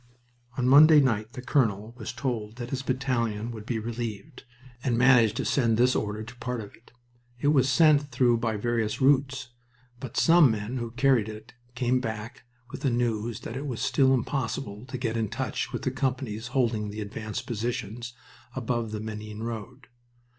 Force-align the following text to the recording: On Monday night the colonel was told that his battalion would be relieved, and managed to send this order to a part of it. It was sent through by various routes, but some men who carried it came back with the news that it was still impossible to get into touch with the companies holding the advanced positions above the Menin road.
On 0.57 0.67
Monday 0.67 0.99
night 0.99 1.33
the 1.33 1.43
colonel 1.43 1.93
was 1.95 2.11
told 2.11 2.55
that 2.55 2.71
his 2.71 2.81
battalion 2.81 3.51
would 3.51 3.67
be 3.67 3.77
relieved, 3.77 4.45
and 4.83 4.97
managed 4.97 5.37
to 5.37 5.45
send 5.45 5.77
this 5.77 5.95
order 5.95 6.23
to 6.23 6.33
a 6.33 6.37
part 6.37 6.59
of 6.59 6.73
it. 6.75 6.91
It 7.39 7.49
was 7.49 7.69
sent 7.69 8.09
through 8.09 8.37
by 8.37 8.57
various 8.57 8.99
routes, 8.99 9.49
but 9.99 10.17
some 10.17 10.49
men 10.49 10.77
who 10.77 10.89
carried 10.89 11.29
it 11.29 11.53
came 11.75 11.99
back 11.99 12.45
with 12.71 12.81
the 12.81 12.89
news 12.89 13.41
that 13.41 13.55
it 13.55 13.67
was 13.67 13.79
still 13.79 14.11
impossible 14.15 14.85
to 14.87 14.97
get 14.97 15.15
into 15.15 15.37
touch 15.37 15.71
with 15.71 15.83
the 15.83 15.91
companies 15.91 16.47
holding 16.47 16.89
the 16.89 17.01
advanced 17.01 17.45
positions 17.45 18.15
above 18.55 18.89
the 18.89 18.99
Menin 19.01 19.43
road. 19.43 19.85